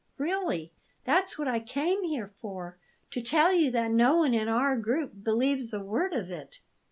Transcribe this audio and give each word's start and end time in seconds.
Really, 0.17 0.73
that's 1.03 1.37
what 1.37 1.47
I 1.47 1.59
came 1.59 2.01
here 2.03 2.31
for 2.41 2.79
to 3.11 3.21
tell 3.21 3.53
you 3.53 3.69
that 3.69 3.91
no 3.91 4.17
one 4.17 4.33
in 4.33 4.47
our 4.47 4.75
group 4.75 5.11
believes 5.23 5.73
a 5.73 5.79
word 5.79 6.13
of 6.15 6.31
it." 6.31 6.59